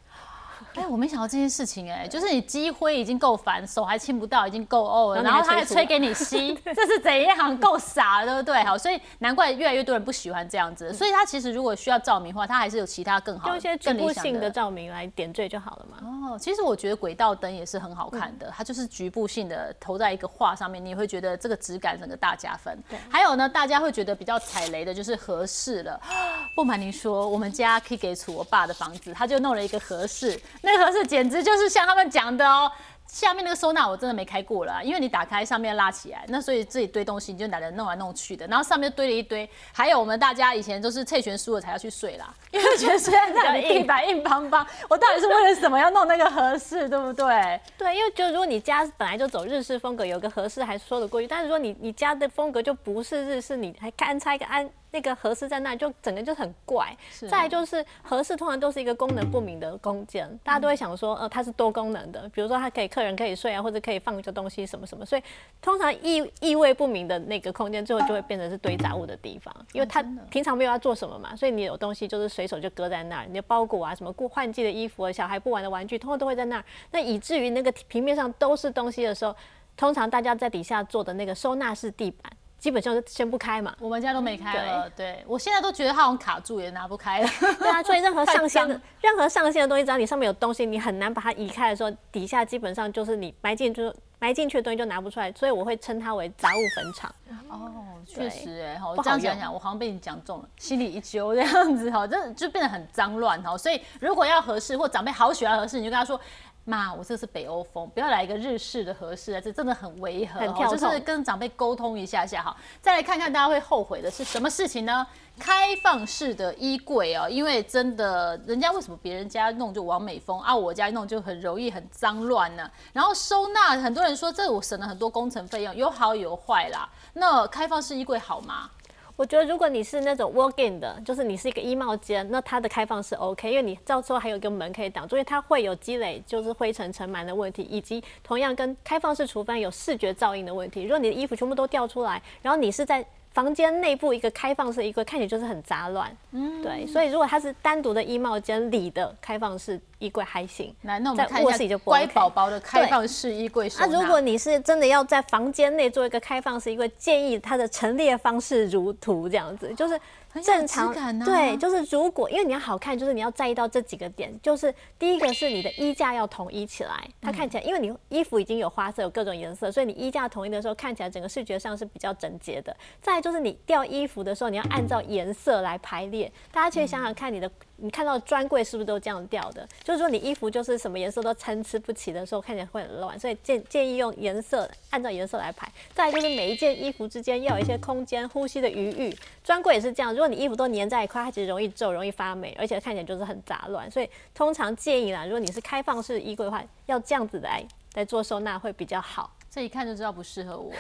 [0.75, 7.57] 哎，我没想到这件事情，哎，就是你积灰已经够烦，手还亲不到，已经够呕了，然后他还吹给你吸， 这是怎样？
[7.59, 8.63] 够傻，对不对？
[8.65, 10.93] 好，所以难怪越来越多人不喜欢这样子。
[10.93, 16.31] 所以它其实如果需要照明的话，它还是有其他更好、用一些局部性的照明来点缀就好了嘛。
[16.33, 22.77] 哦，其实我觉得轨道灯也是很好看的，它就是局部性的投在一个画上面，你会觉得这个质感整个大加分。
[22.89, 26.01] 对，还有呢，大家会觉得比较踩雷的就是合适了。
[26.57, 30.41] 不瞒您说，我们家可以给楚我爸的房子，他就弄了一个合适。
[30.63, 32.71] 那个盒子简直就是像他们讲的哦，
[33.07, 47.61] 下面那个收纳我真的没开过了，因为你打开上面拉起来，那所以自己堆东西你就懒得弄来弄去的，然后上面堆了一堆，还有我们大家以前都是退权输了才要去睡啦，因为觉得睡在那里 地板硬邦邦，我到底是为了什么要弄那个合适，对不对？
[47.77, 54.71] 对，因为就如果你家本来就走日式风格，有个合适还说得过去，但是说你你家的风格就不是日式，你还安插一个安。
[54.93, 56.97] 那个合适在那就整个就很怪，
[57.29, 65.23] 再就是合适通常都是一个功能不明的空间，大家都会想说，呃，它是多功能的，比如说它可以客人可以睡啊，或者可以放一个东西什么什么，所以
[65.63, 79.35] 通常意意味不明的那个空间，最后就会变成是堆杂物的地方，因为它平常没有要做什么嘛，所以你有东西就是随手就搁在那儿，你的包裹啊，什么过换季的衣服啊，小孩不玩的玩具，通常都会在那儿，那以至于那个平面上都是东西的时候，
[79.75, 82.31] 通常大家在底下做的那个收纳式地板。
[82.63, 84.89] 基本上是掀不开嘛，我们家都没开了。
[84.91, 87.29] 对，我现在都觉得它好像卡住，也拿不开了。
[87.59, 95.33] 对啊，所以任何上 线的任何上线的东西，只要你上面有东西，你很难把它移开的时候，底下基本上就是你埋进去埋进去的东西就拿不出来。
[95.33, 97.13] 所以我会称它为杂物坟场。
[97.49, 103.59] 哦，确实哎，好，这样讲讲，我好像被你讲中了，心里一揪这样子哈，这就变得很脏乱哈。
[103.59, 106.21] 所以如果要合适或长辈好喜欢合适，你就跟他说。
[106.65, 112.57] 妈，我这是北欧风，不要来一个日式的合适啊，这真的很违和，就是跟长辈沟通一下下哈。
[112.81, 115.07] 再来看看大家会后悔的是什么事情呢？
[115.39, 122.71] 开放式的衣柜哦，因为真的，人家为什么别人家弄就完美风啊，我家弄就很容易很脏乱呢？
[122.93, 126.89] 然后收纳，很多人说这我省了很多工程费用，有好有坏啦。
[127.15, 128.71] 那开放式衣柜好吗？
[129.17, 140.83] 我觉得如果你是那种 walk in 的，就是你是一个衣帽间，那它的开放是 OK，因为你到时候还有一个门可以挡，住，因为它会有积累，就是灰尘尘螨的问题，以及同样跟开放式厨房有视觉噪音的问题。
[140.83, 146.15] 如果你的衣服全部都掉出来，然后你是在房间内部一个开放式衣柜，看起来就是很杂乱。
[146.33, 150.75] 嗯，对，所以如果它是单独的衣帽间里的开放式衣柜还行。
[150.83, 159.99] 来，那我们看一下乖宝宝的开放式衣柜那如果你是真的要在房间内做一个开放式衣柜，建议它的陈列方式如图这样子，就是。
[160.43, 160.95] 正常
[161.27, 172.75] 对，就是如果因为你要好看，就是你要在意到这几个点，就是第一个是你的衣架要统一起来，它看起来，因为你衣服已经有花色，有各种颜色，所以你衣架统一的时候，看起来整个视觉上是比较整洁的。
[173.03, 177.51] 再就是你掉衣服的时候，你要按照颜色来排列，大家可以想想看你的。
[177.83, 179.69] 你看到专柜是不是都这样吊的？
[179.83, 185.69] 就是说你衣服就是什么颜色都参差不齐的时候，看起来会很乱，所以建建议用颜色按照颜色来排。
[185.93, 190.13] 再来就是每一件衣服之间要有一些空间呼吸的余裕，专柜也是这样。
[190.13, 193.91] 如果你衣服都粘在一块，它其实容易皱、容易发霉，而且看起来就是很杂乱。
[193.91, 199.29] 所以通常建议啦，如果你是开放式衣柜的话，要这样子来来做收纳会比较好。
[199.55, 200.73] 这一看就知道不适合我。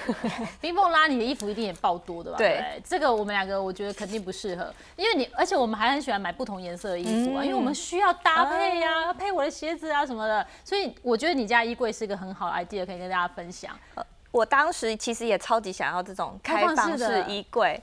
[0.59, 2.39] 冰凤拉你的衣服一定也爆多的吧？
[2.39, 13.79] 对，这个我们两个我觉得肯定不适合，因为你而且我们还很喜欢买不同颜色的衣服啊，因为我们需要搭配呀，配我的鞋子啊什么的，所以我觉得你家衣柜是一个很好的 idea，可以跟大家分享。
[14.31, 17.79] 我当时其实也超级想要这种开放式衣柜，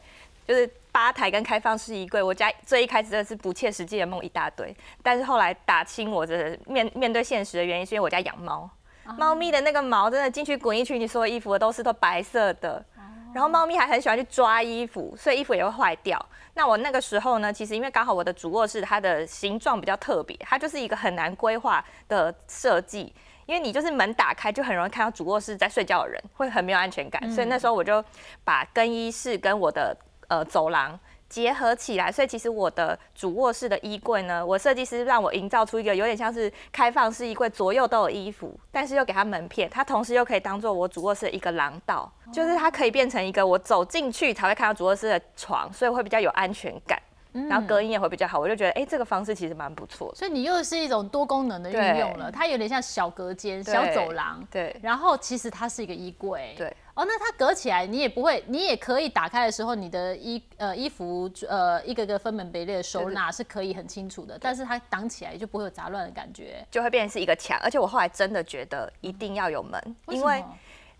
[0.47, 2.23] 就是吧台跟开放式衣柜。
[2.23, 8.67] 我家最一开始真的是不切实际的梦一大堆，但是后来打清我的面面对现实的原因，是因为我家养猫。
[9.17, 12.83] 猫咪的那个毛真的进去滚一圈，你所有衣服都是都白色的。
[13.31, 16.23] 然后猫咪还很喜欢去抓衣服，所以衣服也会坏掉。
[16.55, 23.13] 那我那个时候呢，其实因为刚好我的主卧室它的形状比较特别，它就是一个很难规划的设计。
[23.45, 27.31] 因为你就是门打开就很容易看到主卧室在睡觉的人，会很没有安全感。
[27.31, 28.03] 所以那时候我就
[28.43, 29.95] 把更衣室跟我的
[30.27, 30.99] 呃走廊。
[31.29, 46.99] 结合起来，所以其实我的主卧室的衣柜呢，我设计师让我营造出一个有点像是开放式衣柜，左右都有衣服，但是又给它门片，它同时又可以当做我主卧室的一个廊道，就是它可以变成一个我走进去才会看到主卧室的床，所以会比较有安全感。
[47.47, 50.11] 然后隔音也会比较好，我就觉得哎，这个方式其实蛮不错。
[50.15, 54.43] 所以你又是一种多功能的运用了，它有点像小隔间、小走廊。
[54.49, 54.75] 对。
[54.81, 56.55] 然后其实它是一个衣柜。
[56.57, 56.75] 对。
[56.99, 67.57] 哦，那它隔起来，你也不会，你也可以打开的时候，你的衣呃衣服呃一个个分门别类的收纳是可以很清楚的，但是它挡起来就不会有杂乱的感觉，就会变成是一个墙。
[67.63, 70.43] 而且我后来真的觉得一定要有门，因为。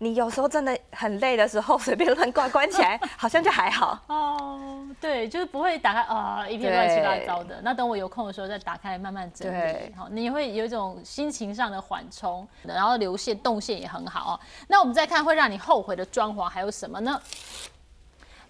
[0.02, 3.98] 你有时候真的很累的时候，随便乱挂关起来，好像就还好。
[4.06, 4.58] 哦，
[4.98, 7.60] 对，就是不会打开啊，一片乱七八糟的。
[7.62, 9.94] 那等我有空的时候再打开，慢慢整理。
[9.94, 14.40] 好，你会有一种心情上的缓冲，然后流线动线也很好哦。
[14.68, 17.20] 那我们再看会让你后悔的装潢还有什么呢？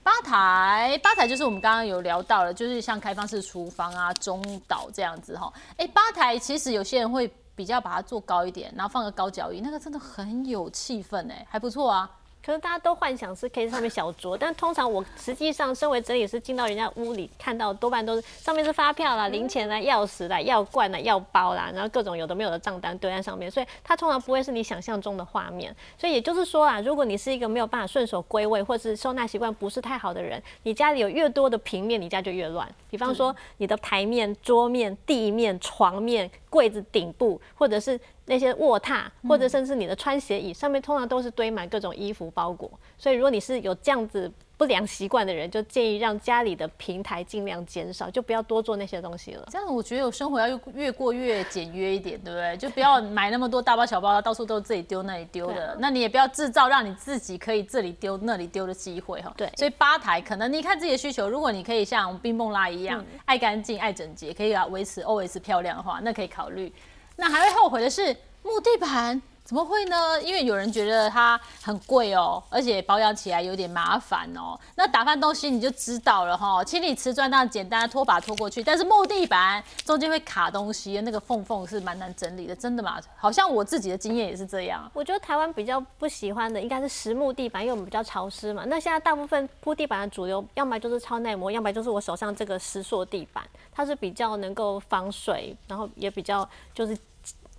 [0.04, 5.52] 吧台，吧台就是我们刚刚有聊到了，就是像开放式厨房啊、中岛这样子哈。
[5.78, 7.28] 哎，吧台其实有些人会。
[7.60, 12.10] 比较把它做高一点，然后放个高脚椅，那个真的很有气氛哎，还不错啊。
[12.42, 25.76] 可是大家都幻想是可以上面小酌，但通常我实际上身为整理师进到人家屋里看到多半都是上面是发票啦、零钱啦、钥匙啦、药罐啦、药包啦，然后各种有的没有的账单堆在上面，所以它通常不会是你想象中的画面。
[25.98, 32.66] 所以也就是说啊，如果你是一个没有办法顺手归位，或是收纳习惯不是太好的人，你家里有越多的平面，你家就越乱。
[32.88, 37.98] 比方说你的台面、桌面、地面、床面、柜子顶部，或者是。
[38.26, 42.70] 那些卧榻或者甚至你的穿鞋椅上面，通常都是堆满各种衣服包裹。
[42.96, 49.48] 所以如果你是有这样子不良习惯的人，就建议让家里的平台尽量减少，就不要多做那些东西了。
[49.50, 52.54] 这样我觉得我生活要越过越简约一点，对不对？
[52.60, 55.74] 就不要买那么多大包小包，到处都是自己丢那里丢的。
[55.80, 59.32] 那你也不要制造让你自己可以这里丢那里丢的机会哈。
[59.34, 59.50] 对。
[59.56, 66.70] 所以吧台可能你看自己的需求，如果你可以像冰梦拉一样爱干净爱整洁，可以啊维持 always 漂亮的话，那可以考虑。
[67.16, 68.14] 那还会后悔的是。
[68.42, 69.20] 木地板
[69.50, 70.22] 怎么会呢？
[70.22, 74.56] 因为有人觉得它很贵哦，而且保养起来有点麻烦哦。
[74.76, 78.62] 那打翻东西你就知道了哈，清理瓷砖那简单，拖把拖过去。
[78.62, 83.00] 但是木地板中间会卡东西，那个缝缝是蛮难整理的，真的吗？
[83.16, 84.88] 好像我自己的经验也是这样。
[84.94, 88.62] 我觉得台湾比较不喜欢的应该是实木地板，因为我们比较潮湿嘛。
[88.68, 96.96] 那现在大部分铺地板的主流，要么就是超耐磨，要么就是我手上这个石塑地板，它是比较能够防水，然后也比较就是。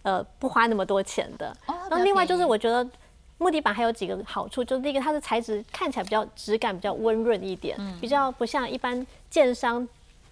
[0.04, 1.56] 呃，不花那么多钱的。
[1.90, 2.88] 然后另外就是，我觉得
[3.38, 9.88] 木地板还有几个好处，就是第一个，它的材质看起来比较质感比较温润一点，比较不像一般建商。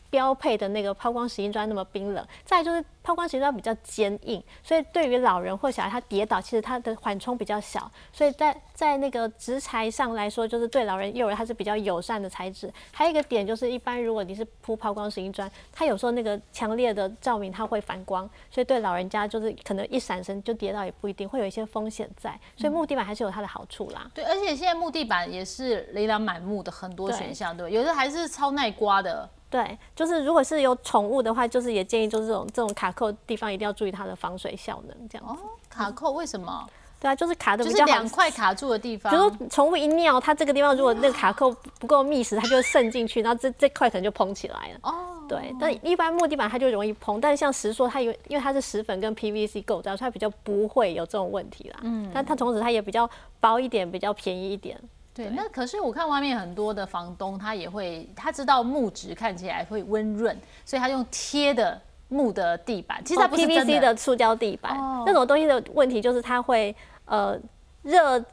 [0.10, 12.72] 标配的那个抛光石英砖那么冰冷，再就是抛光石英砖比较坚硬，所以对于老人或小孩他跌倒，其实它的缓冲比较小，所以在在那个植材上来说，就是对老人幼儿它是比较友善的材质。
[12.91, 22.38] 还有一个点就是，一般如果你是铺抛光石英砖，它有时候那个强烈的照明它会反光，所以对老人家就是可能一闪身就跌倒也不一定，会有一些风险在。
[22.58, 24.10] 所以木地板还是有它的好处啦。
[24.13, 29.30] 对，而且现在木地板也是琳琅满目的很多选项，对，有的还是超耐刮的。
[29.50, 35.28] 对，就是如果是有宠物的话，就是也建议就是这种这种卡扣地方一定要注意它的防水效能，这样。
[35.28, 35.36] 哦，
[35.70, 36.68] 卡扣为什么？
[37.02, 39.10] 对啊，就是卡的比较两块卡住的地方。
[39.10, 44.80] 比如说宠物一尿，它这个地方如果那个卡扣不够密实，它就会渗进去，然后这这块可能就蓬起来了。
[44.84, 44.94] 哦。
[45.30, 51.80] 对，但一般木地板它就容易膨，但是像石塑它有，因为它是石粉跟 PVC 构造，所以它比较不会有这种问题啦。
[51.84, 52.12] 嗯。
[52.14, 53.10] 但它同时它也比较
[53.40, 54.78] 薄一点，比较便宜一点。
[55.13, 63.95] 对，那可是我看外面很多的房东，他也会他知道木质看起来会温润，所以他用贴的木的地板，其实它不是真 PVC 的。
[63.95, 66.74] 塑胶地板哦，那种东西的问题就是它会
[67.06, 67.38] 呃
[67.84, 68.24] 热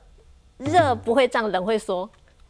[0.58, 2.08] 热不会胀，冷会缩。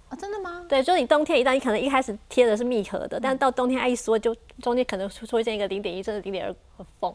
[0.09, 0.65] 啊，真的吗？
[0.69, 7.13] 对，就是你冬天一旦你可能一开始贴的是密合的，但是到冬天它一缩，就中间可能出现一个零点一甚至零点二的缝，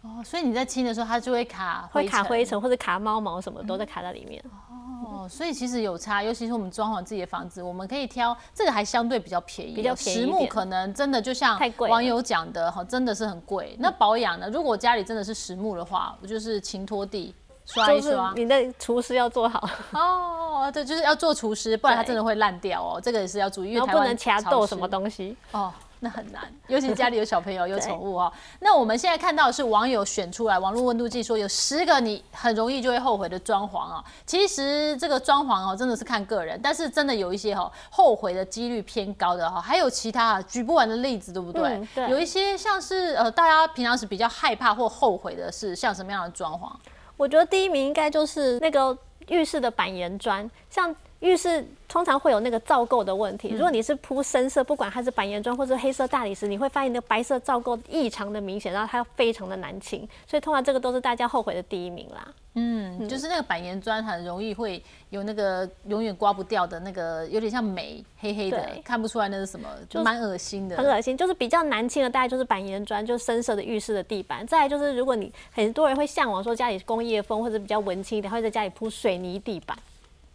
[0.00, 2.50] 哦，所以你在清的时候，它就会卡会卡灰尘。
[2.52, 4.42] 尘或者卡猫毛什么都在卡在里面。
[4.84, 13.76] 哦，所以其实有差，尤其是我们装潢自己的房子，我们可以挑这个还相对比较便宜，比较便宜一实木可能真的就像网友讲的哈，真的是很贵。
[13.78, 14.48] 那保养呢？
[14.50, 17.34] 如果我家里真的是实木的话，我就是勤拖地。
[17.66, 23.00] 刷一刷你的厨师要做好，哦，对，就是要做厨师，不然它真的会烂掉哦。
[23.02, 25.34] 这个也是要注意，因为不能掐豆什么东西。
[25.50, 25.72] 哦，
[26.04, 28.32] 那很难， 尤其家里有小朋友、有宠物哦。
[28.60, 34.04] 那我们现在看到的是网友选出来，网络温度计说有十个你很容易就会后悔的装潢啊。
[34.26, 41.62] 其实这个装潢哦，真的是看个人，但是真的有一些哈、后悔的几率偏高的哈、还有其他举不完的例子，对不对？
[41.70, 46.70] 嗯对有一些像是呃，大家平常是比较害怕或后悔的是像什么样的装潢？
[47.16, 48.96] 我觉得第一名应该就是那个
[49.28, 53.48] 浴室的板岩砖，像浴室通常会有那个皂垢的问题。
[53.48, 62.28] 如果你是铺深色，不管它是板岩砖或者黑色大理石，你会发现那个白色皂垢异常的明显，然后它非常的难清，所以通常这个都是大家后悔的第一名啦。
[62.56, 70.76] 嗯，就是那个板岩砖很容易会有那个永远刮不掉的那个，有点像霉黑黑的，看不出来那是什么，就蛮恶心的。
[70.76, 74.46] 很恶心，就是比较难清的，大概就是板岩砖，就是深色的浴室的地板。
[74.46, 79.76] 再来就是，如果你很多人会向往说家里工业风或者比较文青一点，会在家里铺水泥地板，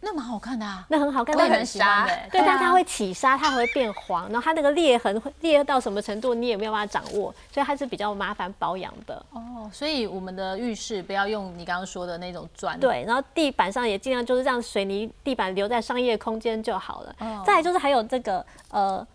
[0.02, 2.14] 那蛮好看的啊，那很好看，我也但蛮喜欢的。
[2.32, 9.22] 对，但啊它会起沙，它还会变黄，然后它那个裂痕会裂到什么程度，你也没有办法掌握，所以它是比较麻烦保养的。
[9.30, 17.14] 哦，所以我们的浴室不要用你刚刚说的那种砖。，对，然后地板上也尽量就是让水泥地板留在商业空间就好了。
[17.20, 19.06] 哦再来就是还有这个呃，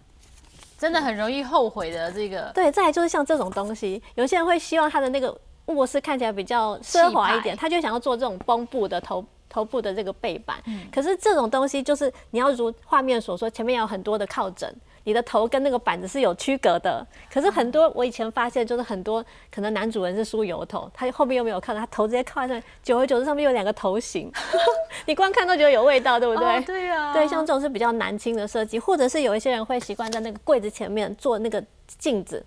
[0.78, 2.52] 真的很容易后悔的这个。
[2.54, 10.58] 对，再来就是像这种东西，有些人会希望他的那个卧室看起来比较奢华一点，他就想要做这种绷布的头头部的这个背板。
[10.68, 14.74] 嗯可是这种东西就是你要如画面所说，前面有很多的靠枕。
[15.08, 24.32] 你的头跟那个板子是有区隔的，可是很多我以前发现就是很多可能男主人是梳油头，他后面又没有靠，他头直接靠在上面，久而久之上面有两个头型，
[25.06, 26.48] 你光看都觉得有味道，对不对？
[26.58, 31.64] 哦对啊，对，像这种是比较难清的设计，或者是有一些人会习惯在那个柜子前面做那个
[32.00, 32.44] 镜子，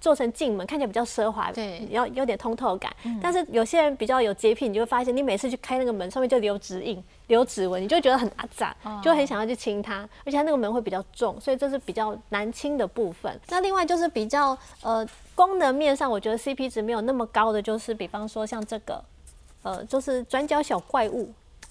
[0.00, 2.90] 做成镜门，看起来比较奢华，对要有点通透感。
[3.20, 13.38] 但是有些人比较有洁癖，你就会发现，你每次去开那个门，上面就留指印、留指纹，你就觉得很阿杂，就很想要去清它，而且它那个门会比较重，所以这是比较难清的部分。
[13.48, 19.04] 那另外就是比较呃功能面上，我觉得 CP 值没有那么高的，就是比方说像这个。
[19.62, 21.30] 呃，就是转角小怪物，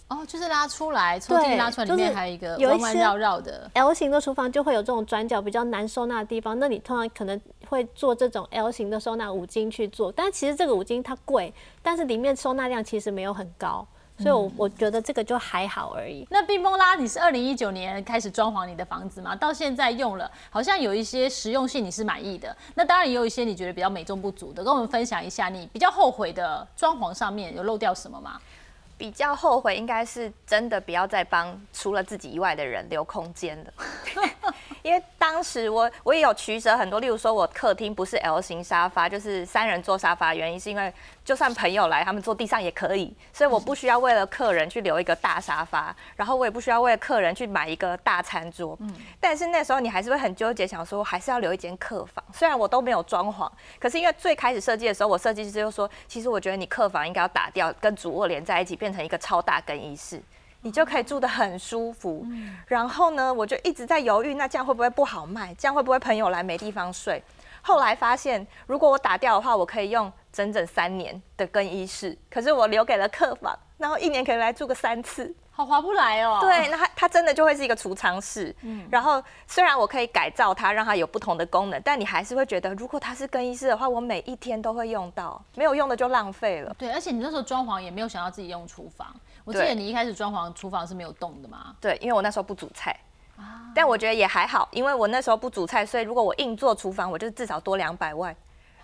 [0.10, 3.69] 哦，就是拉出来，抽屉对拉出来，里面还有一个弯弯绕绕的。
[3.74, 13.86] L 型的厨房就会有这种转角比较难收纳的地方，那你通常可能会做这种 L 型的收纳五金去做，但其实这个五金它贵，但是里面收纳量其实没有很高，
[14.17, 16.26] 所以我我觉得这个就还好而已。
[16.32, 19.36] 那冰崩拉，你是二零一九年开始装潢你的房子吗？
[19.36, 28.41] 到现在用了，好像有一些实用性你是满意的，那当然也有一些你觉得比较美中不足的，跟我们分享一下你比较后悔的装潢上面有漏掉什么吗？
[29.00, 33.74] 比较后悔应该是真的不要再帮除了自己以外的人留空间了，
[34.82, 48.78] 因为当时我我也有取舍很多，例如说我客厅不是 L 型沙发，就是三人坐沙发，原因是因为就算朋友来，他们坐地上也可以，所以我不需要为了客人去留一个大沙发，然后我也不需要为了客人去买一个大餐桌。
[48.82, 60.22] 嗯但是那时候你还是会很纠结，想说还是要留一间客房，虽然我都没有装潢，可是因为最开始设计的时候，我设计师就说，其实我觉得你客房应该要打掉，跟主卧连在一起，变成一个超大更衣室。
[60.62, 62.26] 你就可以住得很舒服，
[62.67, 65.54] 然后呢，我就一直在犹豫，那这样会不会不好卖？
[65.56, 67.24] 这样会不会朋友来没地方睡？
[67.62, 75.34] 后来发现，如果我打掉的话，我可以用整整三年的更衣室，可是我留给了客房，然后一年可以来住个三次。
[75.52, 76.38] 好划不来哦。
[76.39, 78.56] 对，那它它真的就会是一个储藏室。
[78.62, 86.74] 嗯然后虽然我可以改造它，让它有不同的功能，但你还是会觉得，如果它是更衣室的话，我每一天都会用到，没有用的就浪费了。
[86.78, 89.13] 对，而且你那时候装潢也没有想到自己用厨房，
[89.50, 91.76] 我记得你一开始装潢厨房是没有动的嘛。
[91.82, 92.96] 对，因为我那时候不煮菜。
[93.74, 98.36] 但我觉得也还好，因为我那时候不煮菜，所以如果我硬做厨房，我就至少多两百万，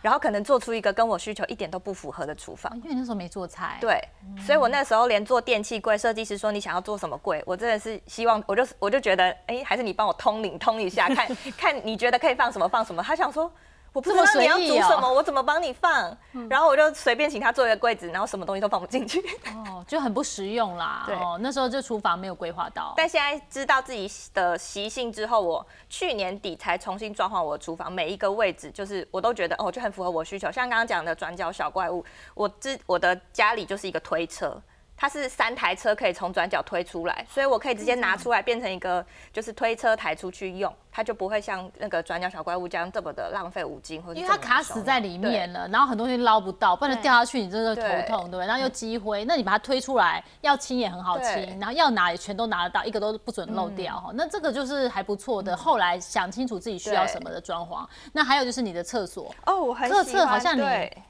[0.02, 2.74] 然后可能做出一个跟我需求一点都不符合的厨房。
[2.84, 4.00] 因为那时候没做菜。，对，
[4.40, 11.28] 所以我那时候连做电器柜，设计师说你想要做什么柜，我真的是希望，我就我就觉得，哎、还是你帮我通灵通一下，看
[11.58, 13.04] 看你觉得可以放什么放什么。
[13.04, 13.52] 他想说，
[13.96, 16.16] 我不知道你要煮什么，我怎么帮你放？
[16.50, 19.22] 然后我就随便请他做一个柜子，然后什么东西都放不进去。
[19.48, 21.04] 哦，就很不实用啦。
[21.08, 22.94] 对哦，那时候就厨房没有规划到。
[22.98, 30.52] 但现在知道自己的习性之后，我去年底才重新装潢我的厨房，每一个位置就是我都觉得哦，就很符合我需求。
[30.52, 34.62] 像刚刚讲的转角小怪物，我之我的家里就是一个推车。
[34.98, 48.32] 它是三台车可以从转角推出来，所以我可以直接拿出来变成一个就是推车抬出去用，它就不会像那个转角小怪物这样这么的浪费五金或者因为它卡死在里面了，然后很多东西捞不到，不然掉下去你真的头痛，对。
[48.32, 48.48] 不对？
[48.48, 54.12] 然后又积灰，那你把它推出来，要清也很好清，然后要拿也全都拿得到，一个都不准漏掉哈。
[54.14, 55.56] 那这个就是还不错的。
[55.56, 61.04] 后来想清楚自己需要什么的装潢，那还有就是你的厕所，哦，我很厕所好像你对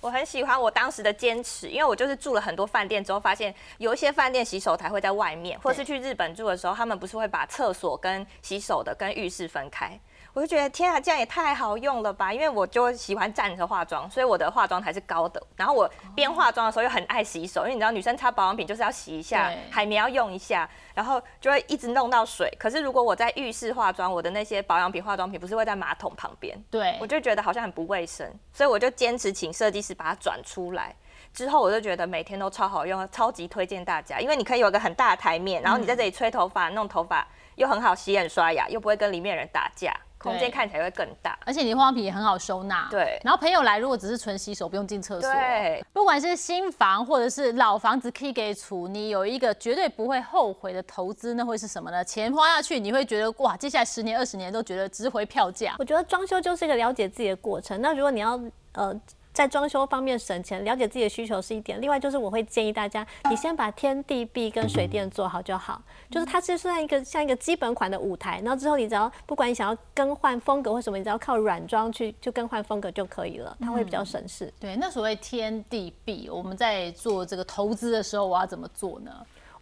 [0.00, 9.98] 我很喜欢我当时的坚持，因为我就是住了很多饭店之后，发现有一些饭店洗手台会在外面，或是去日本住的时候，他们不是会把厕所跟洗手的跟浴室分开。
[10.32, 12.32] 我就觉得天啊，这样也太好用了吧！
[12.32, 15.42] 因为我就喜欢站着化妆，所以我的化妆台是高的。
[15.56, 22.48] 然后我边化妆的时候又很爱洗手，因为你知道女生擦保养品就是要洗一下，海绵要用一下，然后就会一直弄到水。
[22.58, 30.94] 可是如果我在浴室化妆，我的那些保养品、化妆品不是会在马桶旁边，对我，就觉得好像很不卫生，所以我就坚持请设计师把它转出来。
[31.32, 37.26] 之后我就觉得每天都超好用，超级推荐大家，因为你可以有一个很大的台面，然后你在这里吹头发、弄头发，
[37.56, 41.38] 又很好洗眼刷牙，又不会跟里面人打架，空间看起来会更大。
[41.46, 42.86] 而且你化妆品也很好收纳。
[42.90, 45.32] 对然后朋友来，如果只是纯洗手，不用进厕所。
[45.32, 52.04] 对，不管是新房或者是老房子，可以给出你有一个绝对不会后悔的投资，那会是什么呢？
[52.04, 55.74] 钱花下去，你会觉得哇，接下来十年、二十年都觉得值回票价。
[55.78, 57.80] 我觉得装修就是一个了解自己的过程。
[57.80, 58.38] 那如果你要
[58.72, 58.94] 呃
[59.40, 61.80] 在装修方面省钱，了解自己的需求是一点。
[61.80, 65.80] 另外就是我会建议大家，你先把天地壁跟水电做好就好，
[66.10, 68.38] 就是它是算一个像一个基本款的舞台。
[68.44, 74.52] 然后之后你只要不管你想要更换风格或什么，你只要靠软装去就更换风格就可以了，它会比较省事。
[74.60, 79.10] 对，那所谓天地壁，我们在做这个投资的时候，我要怎么做呢？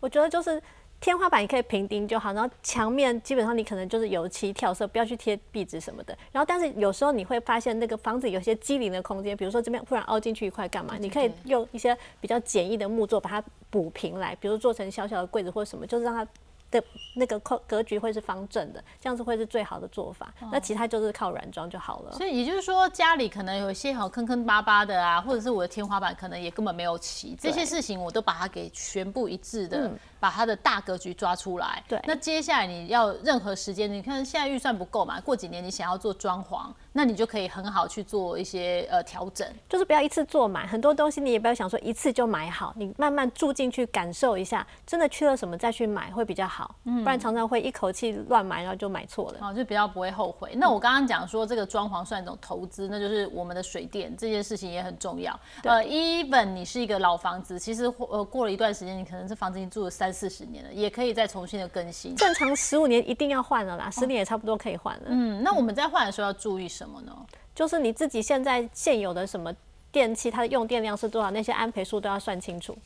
[0.01, 0.61] 我觉得就是
[1.01, 6.17] 天花板你可以平钉就好，然后墙面基本上你可能就是油漆跳色，不要去贴壁纸什么的。
[6.33, 16.27] 然后但是有时候你会发现那个房子有些机灵的空间，比如说这边忽然凹进去一块干嘛，你可以用一些比较简易的木作把它补平来，比如做成小小的柜子或什么，就是让它。
[16.71, 16.85] 的
[17.17, 20.31] 那个格格局会是方正的，这样子会是最好的做法。
[20.53, 22.13] 那其他就是靠软装就好了。
[22.13, 29.91] 所以也就是说，家里可能有一些好坑坑巴巴的啊，或者是我的天花板可能也根本没有齐，这些事情我都把它给全部一致的，
[30.21, 31.83] 把它的大格局抓出来。
[31.89, 39.47] 对那接下来你要任何时间，你看现在预算不够嘛，过几年你想要做装潢，那你就可以很好去做一些呃调整。
[39.69, 49.39] 就是不要一次做满，很多东西你也不要想说一次就买好，你慢慢住进去感受一下，真的缺了什么再去买会比较好，嗯不然常常会一口气乱买，然后就买错了。
[49.41, 50.53] 哦，就比较不会后悔。
[50.57, 55.39] 那我刚刚讲说这个装潢算一种投资，那就是我们的水电这件事情也很重要。
[55.63, 62.15] 呃，even 你是一个老房子，其实呃过了一段时间，你可能这房子已经住了三四十年了，也可以再重新的更新。
[62.17, 65.03] 正常十五年一定要换了啦，十年也差不多可以换了。
[65.07, 67.15] 嗯，那我们在换的时候要注意什么呢？
[67.55, 69.55] 就是你自己现在现有的什么
[69.91, 72.77] 电器，它的用电量是多少，那些安培数都要算清楚。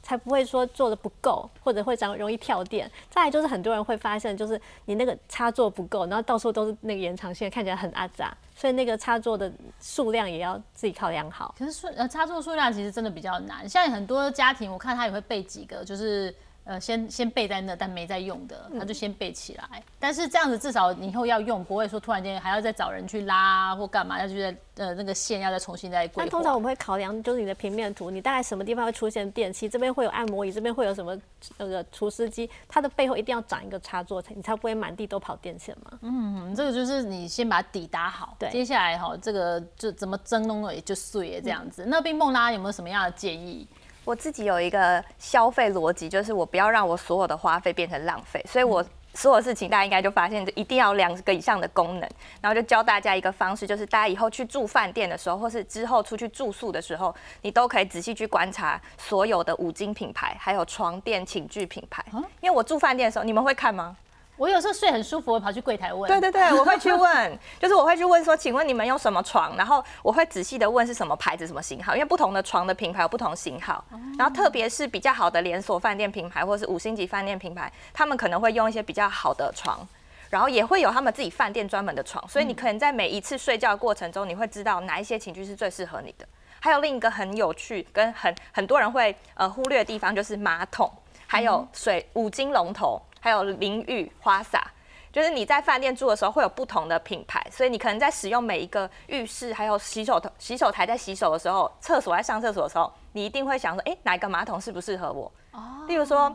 [0.00, 2.90] 才不会说做的不够，或者会长容易跳电。
[3.10, 9.52] 再来就是很多人会发现，就是你那个插座不够，然后到处都是那个延长线，看起来很阿杂，所以那个插座的
[9.82, 11.54] 数量也要自己考量好。
[11.58, 16.34] 可是数呃插座数量其实真的比较难，像很多家庭我看他也会备几个，就是。
[16.68, 19.82] 呃，先先备在那，但没在用的，他就先备起来。
[19.98, 26.22] 但是这样子至少你以后要用，不会说突然间还要再找人去拉或干嘛，要去呃那个线要再重新再规划。
[26.22, 31.18] 但通常我们会考量就是你的平面图，你大概什么地方会出现电器，这边会有按摩椅，这边会有什么
[31.56, 35.98] 那个除湿机，它的背后一定要长一个插座，你才不会满地都跑电线嘛。
[36.02, 41.86] 嗯，这个就是你先把底打好，对接下来哈这个就怎么蒸弄了也就碎了这样子。
[41.86, 43.66] 那冰梦拉有没有什么样的建议？
[44.08, 48.82] 我自己有一个消费逻辑，就是我不要让我所有的花费变成浪费，所以我
[49.12, 52.08] 所有事情大家应该就发现，就一定要有两个以上的功能。
[52.40, 62.02] 然后就教大家一个方式，就是大家以后去住饭店的时候，或是之后出去住宿的时候，你都可以仔细去观察所有的五金品牌，还有床垫、寝具品牌。
[62.40, 63.94] 因为我住饭店的时候，你们会看吗？
[64.38, 66.08] 我有时候睡很舒服，我跑去柜台问。
[66.08, 69.54] 对对对，我会去问， 就是我会去问说，请问你们用什么床？
[69.56, 73.84] 然后我会仔细的问是什么牌子、什么型号，因为不同的床的品牌有不同型号。
[74.16, 79.86] 然后特别是比较好的连锁饭店品牌或是五星级饭店品牌，他们可能会用一些比较好的床。
[80.30, 86.28] 然后也会有他们自己饭店专门的床，所以你可能在每一次睡觉的过程中，你会知道哪一些寝具是最适合你的。
[86.60, 90.90] 还有另一个很有趣跟很很多人会呃忽略的地方，就是马桶，
[91.26, 94.70] 还有水五金龙头，还有淋浴花洒。
[95.10, 105.32] 就是你在饭店住的时候会有不同的品牌，所以你可能在使用每一个浴室，还有洗手头、洗手台在洗手的时候，厕所在上厕所的时候，你一定会想说，哎，哪一个马桶适不适合我？
[105.52, 106.34] 哦，例如说。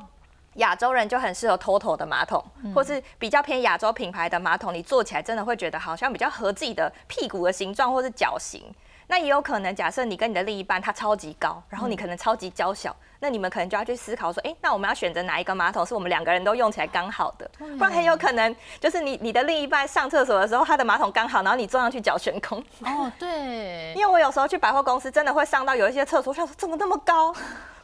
[0.57, 2.39] 亚洲人就很适合 TOTO 的马桶，
[2.75, 8.63] 或是比较偏亚洲品牌的马桶，你坐起来真的会觉得好像比较合自己的屁股的形状或是脚型。
[9.07, 17.49] 那也有可能，假设你跟你的另一半他超级高，然后你可能超级娇小，那你们可能就要去思考说，哎，那我们要选择哪一个马桶是我们两个人都用起来刚好的？
[17.57, 22.61] 不然很有可能就是你你的另一半上厕所的时候，他的马桶刚好，然后你坐上去脚悬空。
[22.81, 27.33] 哦，对， 因为我有时候去百货公司，真的会上到有一些厕所，想说怎么那么高？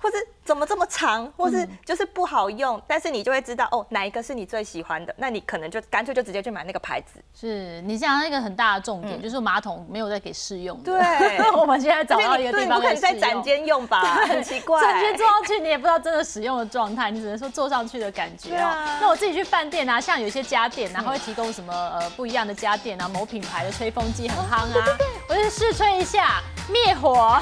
[0.01, 7.21] 或是怎么这么长，或是就是不好用，但是你就会知道哦，哪一个是你最喜欢的，那你可能就干脆就直接去买那个牌子。
[7.33, 10.77] 是你讲一个很大的重点，就是马桶没有在给试用。
[10.79, 10.99] 对，
[11.55, 14.81] 我们现在找到一个地方可以在展间用吧，很奇怪。
[14.81, 18.97] 展间坐上去，你也不知道真的使用的状态，你只能说坐上去的感觉哦。
[19.01, 24.97] 那我自己去饭店啊，像有些家电啊，它会提供什么呃不一样的家电啊，某品牌的吹风机很夯啊，
[25.27, 27.37] 我就试吹一下灭火，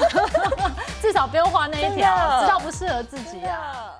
[1.00, 2.47] 至少不用花那一条。
[2.48, 3.97] 照不适合自己啊。